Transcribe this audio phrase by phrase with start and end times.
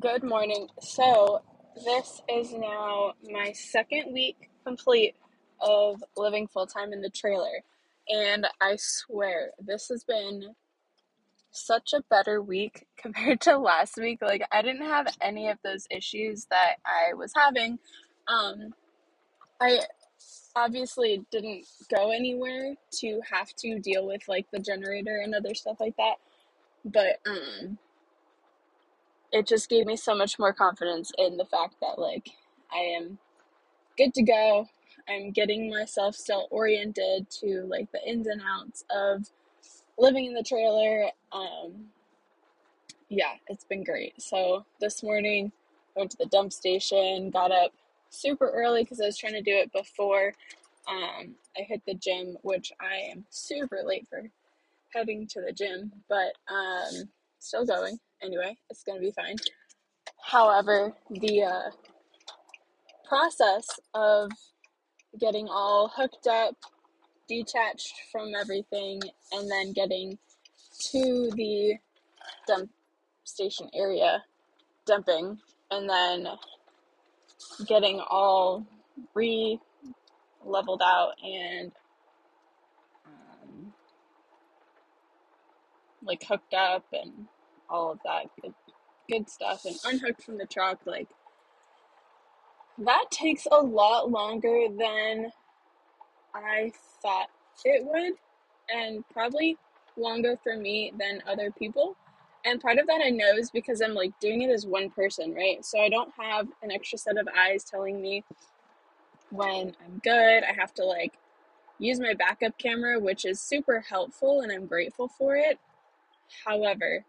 [0.00, 0.68] good morning.
[0.80, 1.42] So,
[1.84, 5.14] this is now my second week complete
[5.60, 7.62] of living full time in the trailer.
[8.08, 10.54] And I swear, this has been
[11.50, 14.20] such a better week compared to last week.
[14.22, 17.78] Like, I didn't have any of those issues that I was having.
[18.28, 18.74] Um,
[19.60, 19.80] I
[20.56, 25.78] obviously didn't go anywhere to have to deal with like the generator and other stuff
[25.80, 26.16] like that.
[26.84, 27.78] But, um,
[29.32, 32.30] it just gave me so much more confidence in the fact that like
[32.72, 33.18] I am
[33.96, 34.68] good to go.
[35.08, 39.28] I'm getting myself still oriented to like the ins and outs of
[39.98, 41.10] living in the trailer.
[41.32, 41.86] Um
[43.08, 44.20] yeah, it's been great.
[44.20, 45.52] So this morning
[45.96, 47.72] went to the dump station, got up
[48.10, 50.32] super early because I was trying to do it before
[50.88, 54.30] um I hit the gym, which I am super late for
[54.94, 57.98] heading to the gym, but um still going.
[58.22, 59.36] Anyway, it's gonna be fine.
[60.22, 61.70] However, the uh,
[63.08, 64.30] process of
[65.18, 66.54] getting all hooked up,
[67.28, 69.00] detached from everything,
[69.32, 70.18] and then getting
[70.92, 71.76] to the
[72.46, 72.70] dump
[73.24, 74.22] station area,
[74.86, 75.38] dumping,
[75.70, 76.26] and then
[77.66, 78.66] getting all
[79.14, 79.60] re
[80.44, 81.72] leveled out and
[83.06, 83.72] um,
[86.02, 87.26] like hooked up and
[87.70, 88.54] all of that good,
[89.10, 91.08] good stuff and unhooked from the truck like
[92.78, 95.32] that takes a lot longer than
[96.34, 97.28] I thought
[97.64, 98.12] it would,
[98.72, 99.56] and probably
[99.96, 101.96] longer for me than other people.
[102.44, 105.34] And part of that I know is because I'm like doing it as one person,
[105.34, 105.64] right?
[105.64, 108.24] So I don't have an extra set of eyes telling me
[109.30, 110.44] when I'm good.
[110.44, 111.14] I have to like
[111.78, 115.58] use my backup camera, which is super helpful and I'm grateful for it.
[116.46, 117.04] However,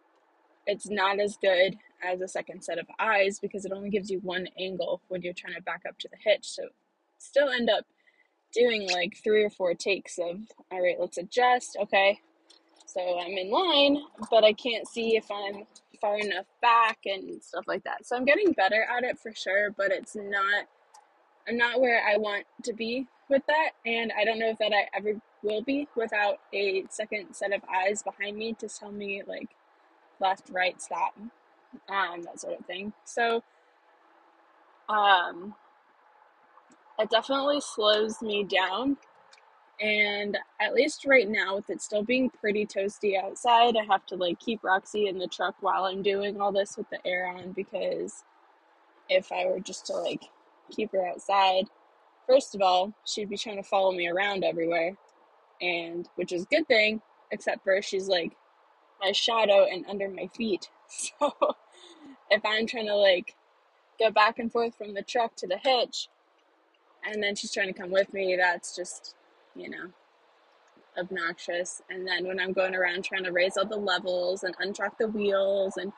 [0.69, 4.19] it's not as good as a second set of eyes because it only gives you
[4.19, 6.45] one angle when you're trying to back up to the hitch.
[6.45, 6.63] So
[7.17, 7.85] still end up
[8.53, 11.77] doing like three or four takes of all right, let's adjust.
[11.81, 12.19] Okay.
[12.85, 13.97] So I'm in line,
[14.31, 15.65] but I can't see if I'm
[16.01, 18.05] far enough back and stuff like that.
[18.05, 20.65] So I'm getting better at it for sure, but it's not
[21.47, 24.71] I'm not where I want to be with that and I don't know if that
[24.71, 29.23] I ever will be without a second set of eyes behind me to tell me
[29.25, 29.49] like
[30.19, 31.13] left, right, stop,
[31.89, 32.93] um, that sort of thing.
[33.05, 33.43] So,
[34.89, 35.53] um,
[36.97, 38.97] it definitely slows me down.
[39.81, 44.15] And at least right now, with it still being pretty toasty outside, I have to
[44.15, 47.53] like keep Roxy in the truck while I'm doing all this with the air on
[47.53, 48.23] because
[49.07, 50.23] if I were just to like
[50.69, 51.65] keep her outside,
[52.27, 54.97] first of all, she'd be trying to follow me around everywhere,
[55.61, 57.01] and which is a good thing,
[57.31, 58.33] except for she's like
[59.01, 60.69] my shadow and under my feet.
[60.91, 61.33] So
[62.31, 63.35] if I'm trying to like
[63.99, 66.09] go back and forth from the truck to the hitch
[67.07, 69.15] and then she's trying to come with me, that's just,
[69.55, 69.89] you know,
[70.97, 71.81] obnoxious.
[71.89, 75.07] And then when I'm going around trying to raise all the levels and unchock the
[75.07, 75.93] wheels and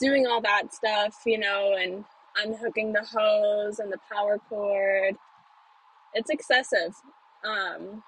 [0.00, 2.04] doing all that stuff, you know, and
[2.36, 5.16] unhooking the hose and the power cord,
[6.14, 6.94] it's excessive.
[7.44, 8.02] Um,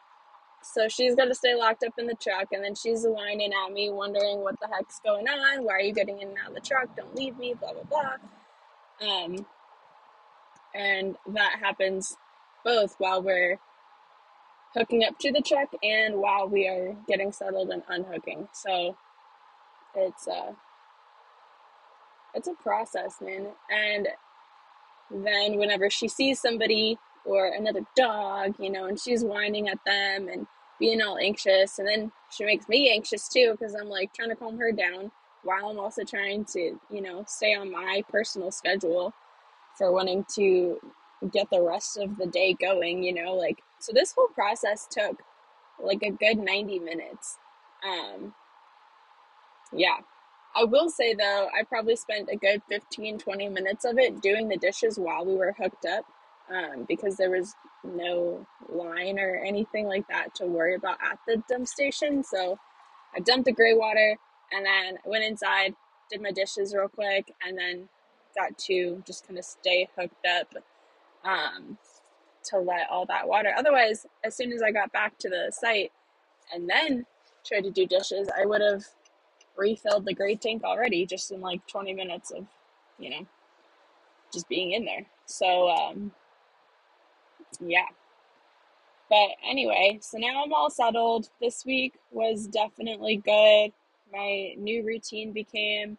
[0.63, 3.73] so she's got to stay locked up in the truck, and then she's whining at
[3.73, 5.65] me, wondering what the heck's going on.
[5.65, 6.95] Why are you getting in and out of the truck?
[6.97, 9.09] Don't leave me, blah, blah, blah.
[9.09, 9.47] Um,
[10.75, 12.17] and that happens
[12.65, 13.59] both while we're
[14.75, 18.49] hooking up to the truck and while we are getting settled and unhooking.
[18.53, 18.97] So
[19.95, 20.53] it's a uh,
[22.35, 23.49] it's a process, man.
[23.71, 24.09] And
[25.11, 30.29] then whenever she sees somebody or another dog, you know, and she's whining at them
[30.29, 30.47] and
[30.79, 31.79] being all anxious.
[31.79, 35.13] And then she makes me anxious too because I'm like trying to calm her down
[35.43, 39.13] while I'm also trying to, you know, stay on my personal schedule
[39.77, 40.79] for wanting to
[41.33, 45.23] get the rest of the day going, you know, like so this whole process took
[45.83, 47.39] like a good 90 minutes.
[47.87, 48.35] Um
[49.73, 49.99] yeah.
[50.57, 54.49] I will say though, I probably spent a good 15 20 minutes of it doing
[54.49, 56.05] the dishes while we were hooked up
[56.51, 57.55] um, because there was
[57.85, 62.23] no line or anything like that to worry about at the dump station.
[62.23, 62.59] So
[63.15, 64.17] I dumped the gray water
[64.53, 65.75] and then went inside,
[66.11, 67.89] did my dishes real quick, and then
[68.37, 70.55] got to just kind of stay hooked up
[71.25, 71.79] um,
[72.45, 73.53] to let all that water.
[73.57, 75.93] Otherwise, as soon as I got back to the site
[76.53, 77.07] and then
[77.47, 78.85] tried to do dishes, I would have
[79.57, 82.47] refilled the gray tank already just in like 20 minutes of,
[82.99, 83.27] you know,
[84.33, 85.07] just being in there.
[85.27, 86.13] So, um,
[87.65, 87.87] yeah.
[89.09, 91.31] But anyway, so now I'm all settled.
[91.41, 93.73] This week was definitely good.
[94.13, 95.99] My new routine became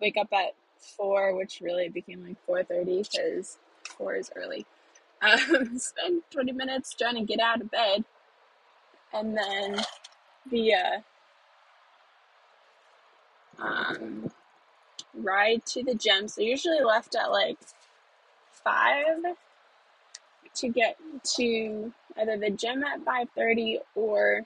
[0.00, 4.66] wake up at four, which really became like four thirty because four is early.
[5.22, 8.04] Um, spend twenty minutes trying to get out of bed,
[9.12, 9.80] and then
[10.50, 10.98] the uh,
[13.62, 14.32] um,
[15.14, 16.26] ride to the gym.
[16.26, 17.58] So usually left at like
[18.50, 19.36] five
[20.54, 20.96] to get
[21.36, 24.42] to either the gym at five thirty or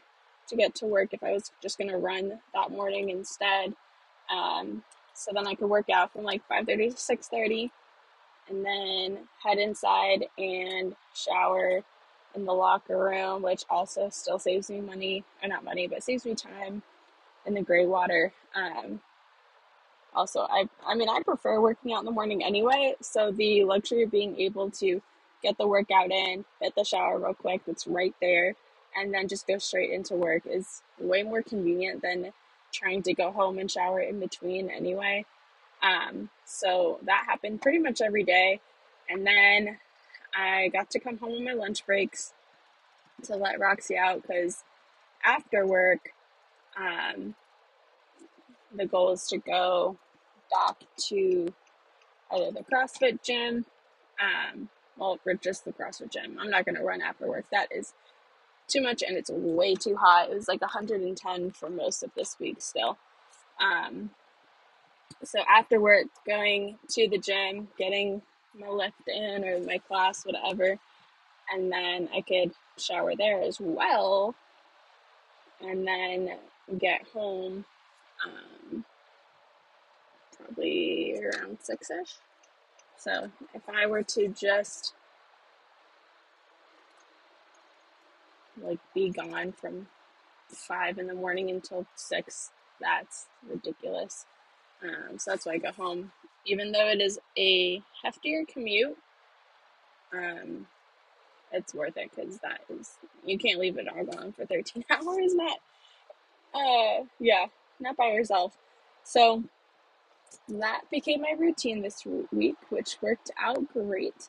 [0.48, 3.74] to get to work if I was just gonna run that morning instead.
[4.30, 4.82] Um,
[5.14, 7.70] so then I could work out from like five thirty to six thirty,
[8.48, 11.82] and then head inside and shower
[12.34, 16.24] in the locker room, which also still saves me money, or not money, but saves
[16.24, 16.82] me time
[17.46, 18.32] in the gray water.
[18.54, 19.00] Um,
[20.14, 24.02] also, I I mean I prefer working out in the morning anyway, so the luxury
[24.02, 25.00] of being able to
[25.42, 28.54] get the workout in, hit the shower real quick, it's right there,
[28.96, 32.32] and then just go straight into work is way more convenient than
[32.72, 35.24] trying to go home and shower in between anyway.
[35.82, 38.60] Um, so that happened pretty much every day.
[39.08, 39.78] And then
[40.34, 42.32] I got to come home on my lunch breaks
[43.24, 44.64] to let Roxy out because
[45.24, 46.12] after work,
[46.76, 47.34] um,
[48.74, 49.96] the goal is to go
[50.50, 50.76] back
[51.08, 51.52] to
[52.32, 53.64] either the CrossFit gym,
[54.20, 56.38] um, well, for just the CrossFit gym.
[56.40, 57.44] I'm not going to run after work.
[57.50, 57.92] That is
[58.68, 60.30] too much and it's way too hot.
[60.30, 62.98] It was like 110 for most of this week still.
[63.60, 64.10] Um,
[65.22, 68.22] so after work, going to the gym, getting
[68.58, 70.78] my lift in or my class, whatever,
[71.52, 74.34] and then I could shower there as well,
[75.60, 76.36] and then
[76.78, 77.64] get home
[78.24, 78.84] um,
[80.36, 82.14] probably around six ish.
[82.98, 84.94] So if I were to just
[88.62, 89.86] like be gone from
[90.48, 92.50] five in the morning until six,
[92.80, 94.26] that's ridiculous.
[94.82, 96.12] Um, so that's why I go home.
[96.46, 98.96] Even though it is a heftier commute,
[100.12, 100.66] um,
[101.52, 105.34] it's worth it because that is you can't leave a dog on for 13 hours.
[105.34, 105.58] Not,
[106.54, 107.46] uh, yeah,
[107.80, 108.56] not by yourself.
[109.04, 109.44] So
[110.48, 114.28] that became my routine this week, which worked out great.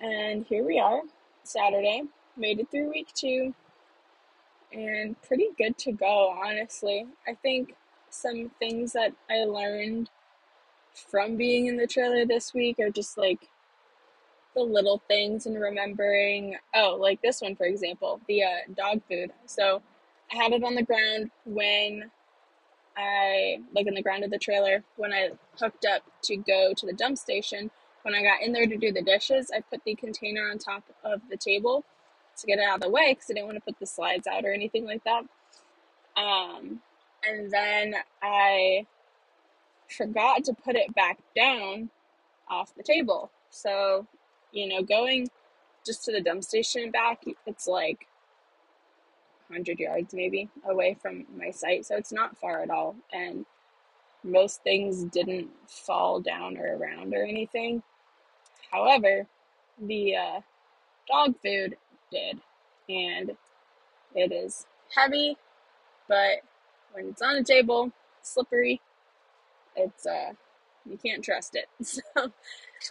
[0.00, 1.02] And here we are,
[1.44, 2.02] Saturday.
[2.36, 3.54] Made it through week two,
[4.72, 7.06] and pretty good to go, honestly.
[7.26, 7.74] I think
[8.08, 10.10] some things that I learned
[10.94, 13.48] from being in the trailer this week are just like
[14.54, 19.30] the little things and remembering oh like this one for example the uh, dog food
[19.46, 19.80] so
[20.32, 22.10] i had it on the ground when
[22.96, 26.86] i like in the ground of the trailer when i hooked up to go to
[26.86, 27.70] the dump station
[28.02, 30.84] when i got in there to do the dishes i put the container on top
[31.04, 31.84] of the table
[32.36, 34.26] to get it out of the way because i didn't want to put the slides
[34.26, 35.22] out or anything like that
[36.16, 36.80] um
[37.28, 38.86] and then I
[39.88, 41.90] forgot to put it back down
[42.48, 43.30] off the table.
[43.50, 44.06] So,
[44.52, 45.28] you know, going
[45.84, 48.06] just to the dump station back, it's like
[49.50, 51.84] 100 yards maybe away from my site.
[51.84, 52.94] So it's not far at all.
[53.12, 53.44] And
[54.22, 57.82] most things didn't fall down or around or anything.
[58.70, 59.26] However,
[59.80, 60.40] the uh,
[61.08, 61.76] dog food
[62.12, 62.40] did.
[62.88, 63.36] And
[64.14, 65.36] it is heavy,
[66.08, 66.38] but
[66.92, 67.92] when it's on a table,
[68.22, 68.80] slippery.
[69.76, 70.32] It's uh,
[70.88, 71.66] you can't trust it.
[72.16, 72.32] So,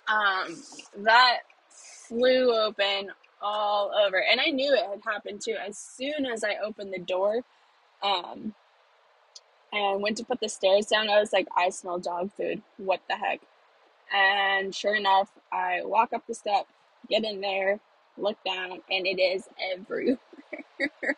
[0.08, 0.64] um,
[1.00, 3.10] that flew open
[3.42, 5.56] all over, and I knew it had happened too.
[5.56, 7.42] As soon as I opened the door,
[8.04, 8.54] um,
[9.72, 12.62] and went to put the stairs down, I was like, I smell dog food.
[12.78, 13.42] What the heck?
[14.14, 16.66] And sure enough, I walk up the step,
[17.08, 17.80] get in there,
[18.18, 20.18] look down, and it is everywhere.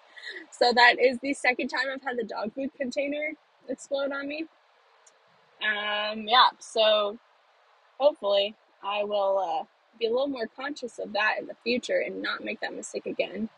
[0.52, 3.34] so that is the second time I've had the dog food container
[3.70, 4.46] explode on me.
[5.62, 7.18] Um, yeah, so
[8.00, 9.66] hopefully I will uh,
[10.02, 13.06] be a little more conscious of that in the future and not make that mistake
[13.06, 13.50] again.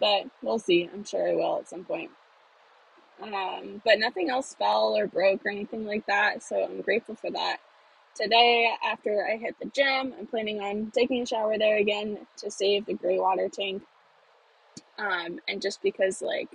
[0.00, 0.88] But we'll see.
[0.92, 2.10] I'm sure I will at some point.
[3.22, 7.30] Um, but nothing else fell or broke or anything like that, so I'm grateful for
[7.30, 7.58] that.
[8.14, 12.50] Today, after I hit the gym, I'm planning on taking a shower there again to
[12.50, 13.82] save the gray water tank
[15.00, 16.48] um, and just because like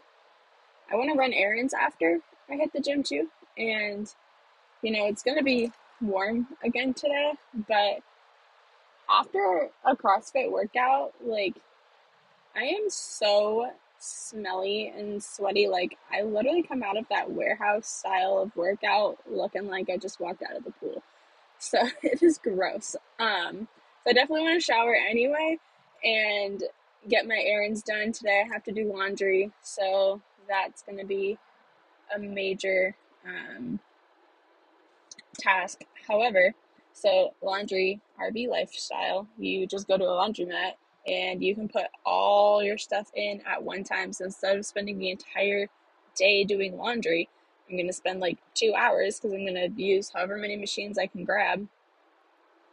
[0.91, 2.19] I want to run errands after
[2.49, 4.13] I hit the gym too, and
[4.81, 7.33] you know it's gonna be warm again today,
[7.67, 7.99] but
[9.09, 11.55] after a CrossFit workout, like
[12.55, 15.67] I am so smelly and sweaty.
[15.67, 20.19] Like I literally come out of that warehouse style of workout looking like I just
[20.19, 21.03] walked out of the pool.
[21.57, 22.97] So it is gross.
[23.17, 23.69] Um,
[24.03, 25.57] so I definitely want to shower anyway.
[26.03, 26.61] And
[27.07, 28.43] get my errands done today.
[28.45, 31.37] I have to do laundry, so that's going to be
[32.13, 32.95] a major
[33.25, 33.79] um,
[35.39, 35.81] task.
[36.07, 36.53] However,
[36.95, 40.71] so laundry RV lifestyle, you just go to a laundromat
[41.05, 44.13] and you can put all your stuff in at one time.
[44.13, 45.67] So instead of spending the entire
[46.15, 47.27] day doing laundry,
[47.69, 50.97] I'm going to spend like two hours because I'm going to use however many machines
[50.97, 51.67] I can grab,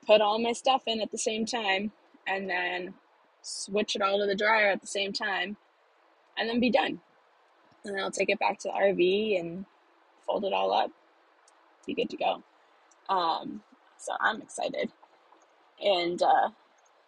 [0.06, 1.90] put all my stuff in at the same time,
[2.24, 2.94] and then
[3.42, 5.56] switch it all to the dryer at the same time,
[6.38, 7.00] and then be done.
[7.84, 9.64] And then I'll take it back to the RV and
[10.24, 10.92] fold it all up,
[11.86, 12.42] be good to go.
[13.08, 13.62] Um,
[14.02, 14.90] so I'm excited.
[15.82, 16.50] And uh,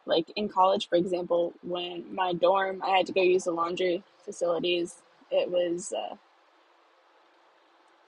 [0.06, 4.02] like in college, for example, when my dorm, I had to go use the laundry
[4.24, 5.02] facilities.
[5.30, 6.16] It was uh,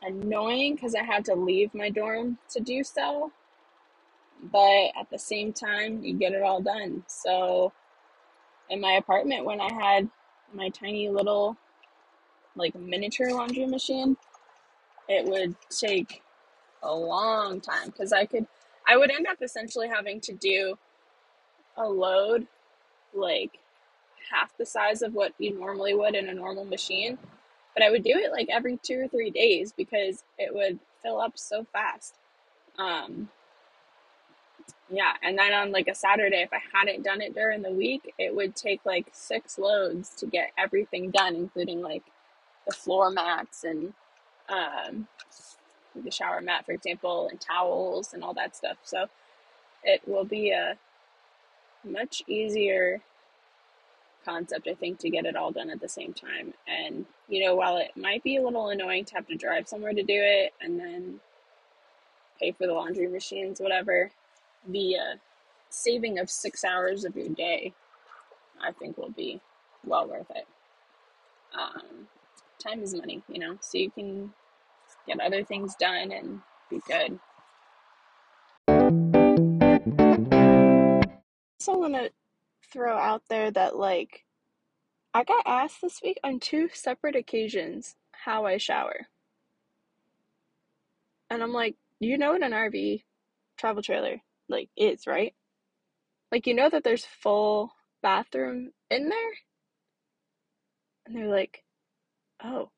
[0.02, 3.32] annoying because I had to leave my dorm to do so,
[4.52, 7.02] but at the same time, you get it all done.
[7.08, 7.72] So
[8.70, 10.08] in my apartment, when I had
[10.54, 11.56] my tiny little
[12.54, 14.16] like miniature laundry machine,
[15.08, 16.22] it would take
[16.82, 18.46] a long time because I could,
[18.86, 20.78] I would end up essentially having to do
[21.76, 22.46] a load
[23.14, 23.58] like
[24.30, 27.18] half the size of what you normally would in a normal machine.
[27.74, 31.20] But I would do it like every two or three days because it would fill
[31.20, 32.14] up so fast.
[32.78, 33.28] Um,
[34.90, 38.14] yeah, and then on like a Saturday, if I hadn't done it during the week,
[38.18, 42.04] it would take like six loads to get everything done, including like
[42.66, 43.92] the floor mats and
[44.48, 45.08] um,
[46.04, 48.76] the shower mat, for example, and towels and all that stuff.
[48.82, 49.06] So
[49.84, 50.76] it will be a
[51.84, 53.00] much easier
[54.24, 56.52] concept, I think, to get it all done at the same time.
[56.66, 59.92] And, you know, while it might be a little annoying to have to drive somewhere
[59.92, 61.20] to do it and then
[62.40, 64.10] pay for the laundry machines, whatever,
[64.68, 65.16] the uh,
[65.70, 67.72] saving of six hours of your day,
[68.60, 69.40] I think, will be
[69.84, 70.46] well worth it.
[71.54, 72.08] Um,
[72.58, 74.32] time is money, you know, so you can
[75.06, 77.18] get other things done and be good.
[81.58, 82.10] So I'm gonna
[82.72, 84.24] throw out there that like
[85.14, 89.08] I got asked this week on two separate occasions how I shower.
[91.30, 93.02] And I'm like, you know what an RV
[93.56, 95.34] travel trailer like is, right?
[96.30, 97.72] Like you know that there's full
[98.02, 99.32] bathroom in there?
[101.06, 101.64] And they're like,
[102.42, 102.70] "Oh."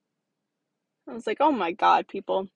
[1.08, 2.48] I was like, "Oh my god, people.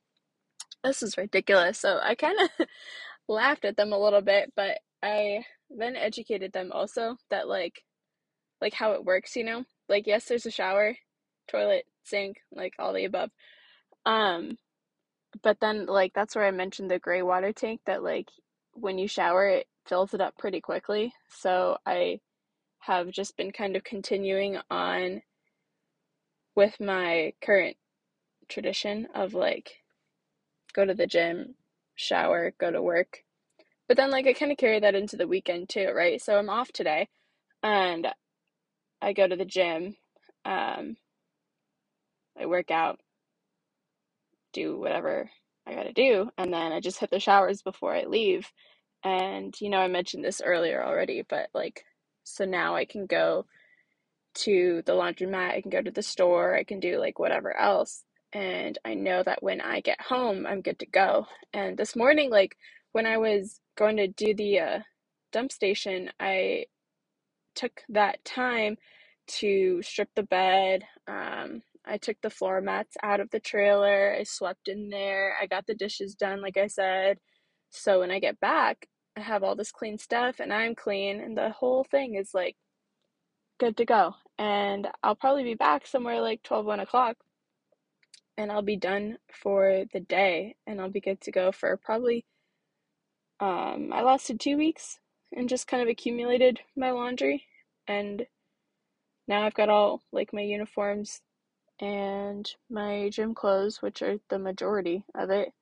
[0.85, 2.67] This is ridiculous." So I kind of
[3.29, 7.83] laughed at them a little bit, but I then educated them also that like
[8.61, 9.65] like how it works, you know?
[9.89, 10.97] Like yes, there's a shower,
[11.49, 13.31] toilet, sink, like all the above.
[14.07, 14.59] Um
[15.43, 18.29] but then like that's where I mentioned the gray water tank that like
[18.75, 21.13] when you shower it fills it up pretty quickly.
[21.29, 22.21] So I
[22.81, 25.23] have just been kind of continuing on
[26.55, 27.77] with my current
[28.53, 29.83] tradition of like
[30.75, 31.57] go to the gym,
[31.97, 33.25] shower, go to work.
[33.89, 36.21] But then like I kind of carry that into the weekend too, right?
[36.23, 37.09] So I'm off today
[37.63, 38.09] and
[39.03, 39.97] I go to the gym.
[40.45, 40.97] Um
[42.41, 43.01] I work out,
[44.53, 45.31] do whatever
[45.67, 48.51] I got to do, and then I just hit the showers before I leave.
[49.05, 51.85] And you know, I mentioned this earlier already, but like
[52.25, 53.47] so now I can go
[54.35, 58.05] to the laundromat, I can go to the store, I can do like whatever else.
[58.33, 61.27] And I know that when I get home, I'm good to go.
[61.53, 62.57] And this morning, like
[62.93, 64.79] when I was going to do the uh,
[65.33, 66.67] dump station, I
[67.55, 68.77] took that time
[69.27, 70.85] to strip the bed.
[71.07, 74.17] Um, I took the floor mats out of the trailer.
[74.19, 75.37] I swept in there.
[75.41, 77.19] I got the dishes done, like I said.
[77.71, 78.87] So when I get back,
[79.17, 82.57] I have all this clean stuff and I'm clean, and the whole thing is like
[83.59, 84.15] good to go.
[84.39, 87.17] And I'll probably be back somewhere like 12, 1 o'clock,
[88.37, 92.25] and I'll be done for the day, and I'll be good to go for probably.
[93.41, 95.01] Um, I lasted two weeks
[95.33, 97.45] and just kind of accumulated my laundry,
[97.87, 98.27] and
[99.29, 101.21] now I've got all like my uniforms
[101.81, 105.53] and my gym clothes, which are the majority of it.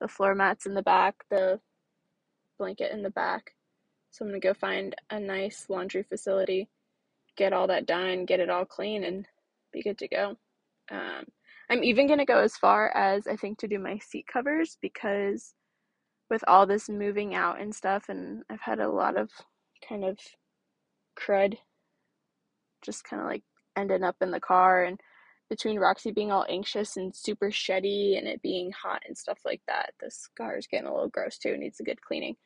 [0.00, 1.60] The floor mats in the back, the
[2.58, 3.54] blanket in the back.
[4.10, 6.68] So I'm gonna go find a nice laundry facility
[7.36, 9.26] get all that done, get it all clean, and
[9.72, 10.36] be good to go.
[10.90, 11.24] Um,
[11.70, 14.76] I'm even going to go as far as I think to do my seat covers
[14.80, 15.54] because
[16.30, 19.30] with all this moving out and stuff, and I've had a lot of
[19.86, 20.18] kind of
[21.18, 21.56] crud
[22.84, 23.42] just kind of like
[23.76, 25.00] ending up in the car and
[25.50, 29.60] between Roxy being all anxious and super sheddy and it being hot and stuff like
[29.68, 31.50] that, this car is getting a little gross too.
[31.50, 32.36] It needs a good cleaning.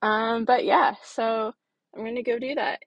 [0.00, 1.52] Um, but yeah, so
[1.94, 2.80] I'm gonna go do that.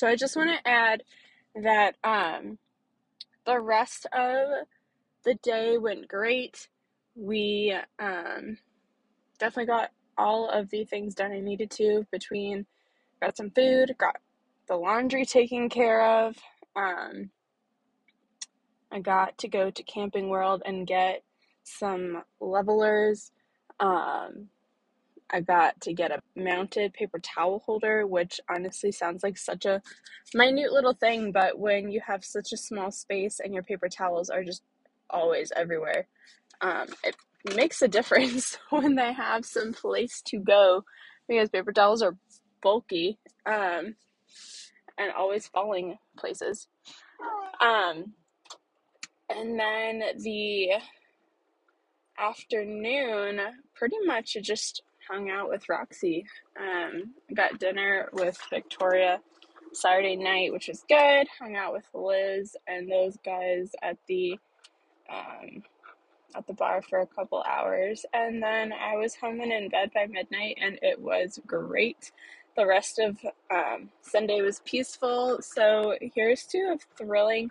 [0.00, 1.02] So I just want to add
[1.54, 2.56] that um,
[3.44, 4.66] the rest of
[5.26, 6.68] the day went great.
[7.14, 8.56] We um,
[9.38, 12.64] definitely got all of the things done I needed to between
[13.20, 14.16] got some food, got
[14.68, 16.34] the laundry taken care of.
[16.74, 17.28] Um,
[18.90, 21.24] I got to go to Camping World and get
[21.62, 23.32] some levelers.
[23.78, 24.48] Um,
[25.32, 29.80] I got to get a mounted paper towel holder, which honestly sounds like such a
[30.34, 34.30] minute little thing, but when you have such a small space and your paper towels
[34.30, 34.62] are just
[35.08, 36.06] always everywhere,
[36.60, 37.16] um, it
[37.54, 40.84] makes a difference when they have some place to go
[41.28, 42.16] because paper towels are
[42.60, 43.94] bulky um,
[44.98, 46.68] and always falling places.
[47.60, 48.14] Um,
[49.28, 50.70] and then the
[52.18, 53.40] afternoon,
[53.74, 56.24] pretty much just hung out with Roxy.
[56.58, 59.20] Um, got dinner with Victoria
[59.72, 61.26] Saturday night, which was good.
[61.38, 64.38] Hung out with Liz and those guys at the
[65.12, 65.62] um,
[66.36, 69.90] at the bar for a couple hours, and then I was home and in bed
[69.92, 72.12] by midnight, and it was great.
[72.56, 73.18] The rest of
[73.50, 75.40] um, Sunday was peaceful.
[75.42, 77.50] So here's to a thrilling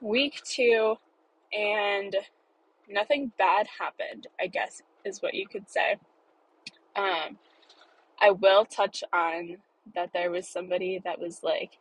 [0.00, 0.94] week two,
[1.52, 2.14] and
[2.88, 4.28] nothing bad happened.
[4.40, 5.96] I guess is what you could say.
[6.96, 7.38] Um,
[8.20, 9.56] I will touch on
[9.94, 11.78] that there was somebody that was like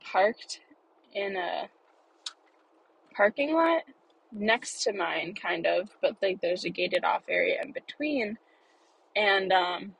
[0.00, 0.60] parked
[1.14, 1.68] in a
[3.14, 3.82] parking lot
[4.32, 8.38] next to mine, kind of, but like there's a gated off area in between.
[9.14, 9.94] And um,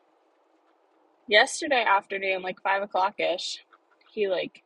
[1.26, 3.64] yesterday afternoon, like five o'clock ish,
[4.10, 4.62] he like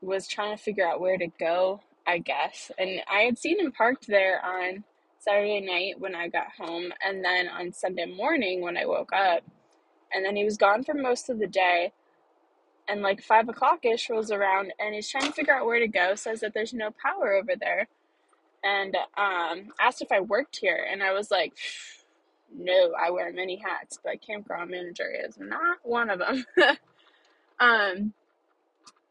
[0.00, 2.70] was trying to figure out where to go, I guess.
[2.78, 4.84] And I had seen him parked there on
[5.24, 9.42] Saturday night when I got home, and then on Sunday morning when I woke up.
[10.12, 11.92] And then he was gone for most of the day.
[12.86, 15.88] And like five o'clock ish rolls around, and he's trying to figure out where to
[15.88, 16.14] go.
[16.14, 17.88] Says that there's no power over there,
[18.62, 20.86] and um, asked if I worked here.
[20.90, 21.54] And I was like,
[22.54, 26.44] no, I wear many hats, but campground manager is not one of them.
[27.58, 28.12] um,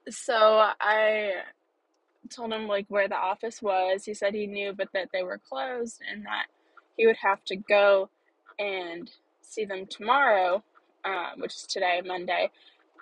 [0.09, 1.33] so I
[2.29, 4.05] told him like where the office was.
[4.05, 6.45] He said he knew, but that they were closed and that
[6.97, 8.09] he would have to go
[8.59, 9.09] and
[9.41, 10.63] see them tomorrow,
[11.05, 12.49] um, which is today, Monday,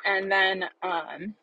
[0.06, 1.36] and then um,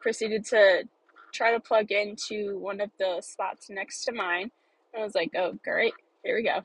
[0.00, 0.84] proceeded to
[1.32, 4.50] try to plug into one of the spots next to mine.
[4.96, 6.64] I was like, oh, great, here we go.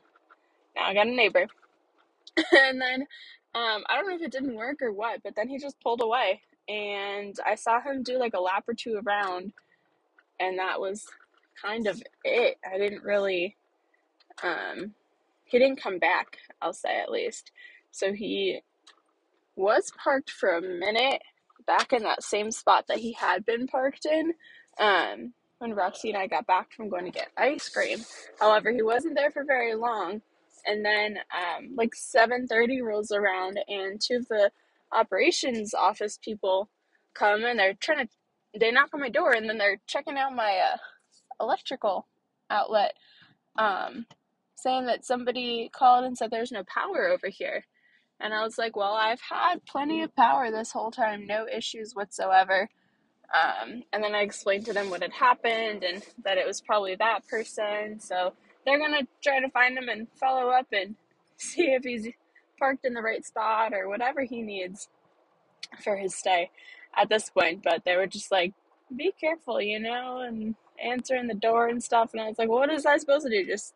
[0.74, 1.46] Now I got a neighbor.
[2.52, 3.02] and then
[3.54, 6.02] um, I don't know if it didn't work or what, but then he just pulled
[6.02, 6.42] away.
[6.68, 9.52] And I saw him do like a lap or two around
[10.40, 11.06] and that was
[11.62, 12.58] kind of it.
[12.70, 13.56] I didn't really
[14.42, 14.94] um
[15.44, 17.52] he didn't come back, I'll say at least.
[17.92, 18.60] So he
[19.56, 21.22] was parked for a minute
[21.66, 24.34] back in that same spot that he had been parked in
[24.78, 28.00] um when Roxy and I got back from going to get ice cream.
[28.38, 30.20] However, he wasn't there for very long.
[30.66, 34.50] And then um like 7:30 rolls around and two of the
[34.92, 36.68] operations office people
[37.14, 38.12] come and they're trying to
[38.58, 40.76] they knock on my door and then they're checking out my uh,
[41.40, 42.06] electrical
[42.50, 42.94] outlet,
[43.58, 44.06] um,
[44.54, 47.64] saying that somebody called and said there's no power over here.
[48.20, 51.94] And I was like, well, I've had plenty of power this whole time, no issues
[51.94, 52.68] whatsoever.
[53.34, 56.94] Um, and then I explained to them what had happened and that it was probably
[56.96, 58.00] that person.
[58.00, 58.32] So
[58.64, 60.96] they're going to try to find him and follow up and
[61.36, 62.08] see if he's
[62.58, 64.88] parked in the right spot or whatever he needs
[65.82, 66.50] for his stay
[66.96, 68.54] at this point, but they were just like,
[68.94, 72.12] be careful, you know, and answering the door and stuff.
[72.12, 73.46] And I was like, what is I supposed to do?
[73.46, 73.74] Just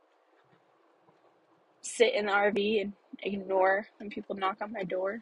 [1.82, 5.20] sit in the RV and ignore when people knock on my door?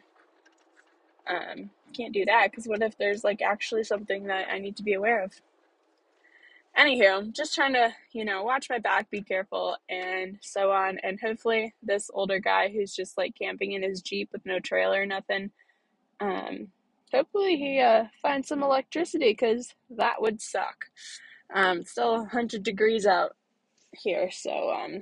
[1.27, 4.83] Um, can't do that because what if there's like actually something that I need to
[4.83, 5.33] be aware of?
[6.77, 10.99] Anywho, just trying to, you know, watch my back, be careful, and so on.
[11.03, 15.01] And hopefully, this older guy who's just like camping in his Jeep with no trailer,
[15.01, 15.51] or nothing,
[16.19, 16.67] um,
[17.13, 20.85] hopefully he uh, finds some electricity because that would suck.
[21.53, 23.35] Um, still 100 degrees out
[23.91, 25.01] here, so um,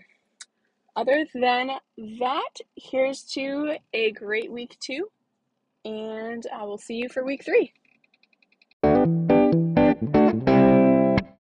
[0.96, 1.72] other than
[2.20, 5.10] that, here's to a great week two,
[5.86, 7.74] and I will see you for week three.